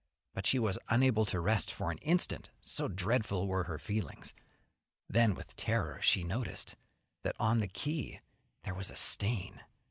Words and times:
But 0.33 0.47
she 0.47 0.57
was 0.57 0.79
unable 0.89 1.27
to 1.27 1.39
rest 1.39 1.69
for 1.71 1.91
an 1.91 1.99
instant, 1.99 2.49
so 2.63 2.87
dreadful 2.87 3.45
were 3.47 3.65
her 3.65 3.77
feelings; 3.77 4.33
then 5.07 5.35
with 5.35 5.55
terror 5.55 6.01
she 6.01 6.23
noticed 6.23 6.75
that 7.21 7.35
on 7.39 7.59
the 7.59 7.67
key 7.67 8.19
there 8.63 8.73
was 8.73 8.89
a 8.89 8.95
stain. 8.95 9.61